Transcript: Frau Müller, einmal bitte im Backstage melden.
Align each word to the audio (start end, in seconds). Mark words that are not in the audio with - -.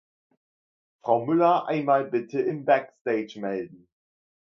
Frau 1.03 1.27
Müller, 1.27 1.67
einmal 1.67 2.05
bitte 2.05 2.39
im 2.41 2.65
Backstage 2.65 3.39
melden. 3.39 3.87